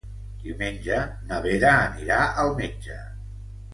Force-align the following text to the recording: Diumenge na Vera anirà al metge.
Diumenge 0.45 1.01
na 1.31 1.39
Vera 1.45 1.69
anirà 1.83 2.17
al 2.45 2.51
metge. 2.63 2.99